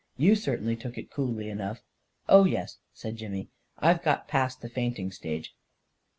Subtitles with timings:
[0.17, 1.83] You certainly took it coolly enough.""
[2.27, 5.53] Oh, yes," said Jimmy;" I've got past the faint ing stage."